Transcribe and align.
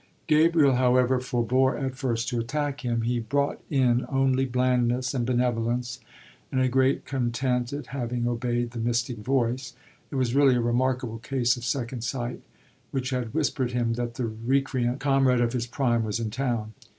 Gabriel, 0.25 0.77
however, 0.77 1.19
forbore 1.19 1.77
at 1.77 1.93
first 1.93 2.27
to 2.27 2.39
attack 2.39 2.83
him. 2.83 3.03
He 3.03 3.19
brought 3.19 3.61
in 3.69 4.07
only 4.09 4.45
blandness 4.45 5.13
and 5.13 5.27
benevolence 5.27 5.99
and 6.51 6.59
a 6.59 6.67
great 6.67 7.05
content 7.05 7.71
at 7.71 7.85
having 7.93 8.27
obeyed 8.27 8.71
the 8.71 8.79
mystic 8.79 9.17
voice 9.19 9.75
it 10.09 10.15
was 10.15 10.33
really 10.33 10.55
a 10.55 10.59
remarkable 10.59 11.19
case 11.19 11.55
of 11.55 11.63
second 11.63 12.03
sight 12.03 12.41
which 12.89 13.11
had 13.11 13.35
whispered 13.35 13.73
him 13.73 13.93
that 13.93 14.15
the 14.15 14.25
recreant 14.25 14.99
comrade 14.99 15.39
of 15.39 15.53
his 15.53 15.67
prime 15.67 16.03
was 16.03 16.19
in 16.19 16.31
town. 16.31 16.73